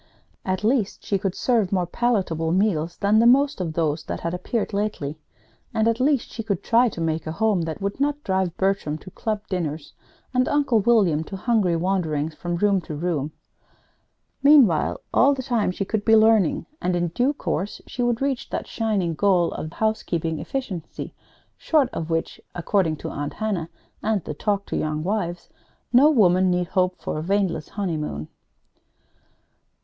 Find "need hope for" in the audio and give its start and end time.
26.49-27.19